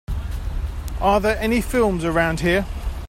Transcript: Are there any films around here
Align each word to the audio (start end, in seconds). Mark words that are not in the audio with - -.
Are 0.99 1.21
there 1.21 1.37
any 1.39 1.61
films 1.61 2.03
around 2.05 2.39
here 2.39 2.65